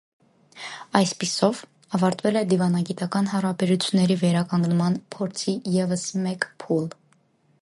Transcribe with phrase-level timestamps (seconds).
[0.99, 1.59] Այսպիսով՝
[1.97, 6.95] ավարտվել է դիվանագիտական հարաբերությունների վերականգնման փորձի ևս մեկ փուլ։